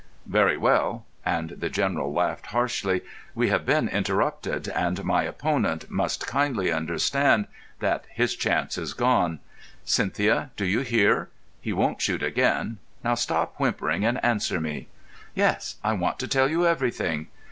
"Very 0.25 0.57
well," 0.57 1.05
and 1.23 1.51
the 1.51 1.69
General 1.69 2.11
laughed 2.11 2.47
harshly. 2.47 3.01
"We 3.35 3.49
have 3.49 3.67
been 3.67 3.87
interrupted, 3.87 4.67
and 4.67 5.03
my 5.05 5.21
opponent 5.25 5.91
must 5.91 6.25
kindly 6.25 6.71
understand 6.71 7.45
that 7.81 8.05
his 8.09 8.35
chance 8.35 8.79
is 8.79 8.95
gone. 8.95 9.41
Cynthia, 9.85 10.49
do 10.57 10.65
you 10.65 10.79
hear? 10.79 11.29
He 11.61 11.71
won't 11.71 12.01
shoot 12.01 12.23
again. 12.23 12.79
Now, 13.03 13.13
stop 13.13 13.57
whimpering, 13.59 14.03
and 14.03 14.17
answer 14.25 14.59
me." 14.59 14.87
"Yes, 15.35 15.75
I 15.83 15.93
want 15.93 16.17
to 16.17 16.27
tell 16.27 16.49
you 16.49 16.65
everything." 16.65 17.27